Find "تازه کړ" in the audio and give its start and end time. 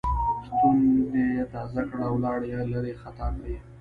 1.53-1.99